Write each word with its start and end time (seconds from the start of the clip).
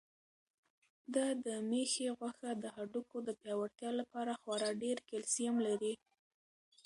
دا 1.15 1.27
د 1.45 1.47
مېښې 1.69 2.07
غوښه 2.17 2.51
د 2.63 2.65
هډوکو 2.75 3.17
د 3.27 3.29
پیاوړتیا 3.41 3.91
لپاره 3.99 4.31
خورا 4.41 4.69
ډېر 4.83 4.97
کلسیم 5.09 5.55
لري. 5.67 5.93